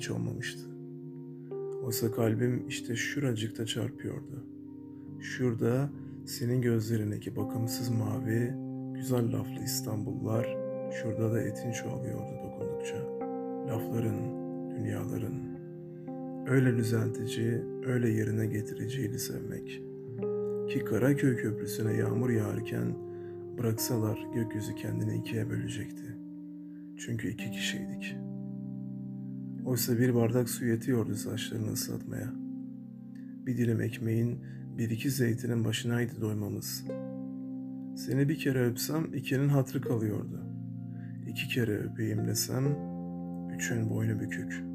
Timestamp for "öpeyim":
41.78-42.26